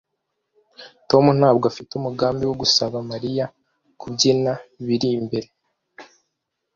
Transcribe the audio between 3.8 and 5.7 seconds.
kubyina biri imbere